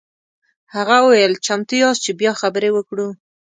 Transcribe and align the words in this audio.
هغه 0.75 0.95
وویل 1.03 1.33
چمتو 1.45 1.75
یاست 1.81 2.01
چې 2.05 2.11
بیا 2.19 2.31
خبرې 2.41 2.69
وکړو. 2.73 3.07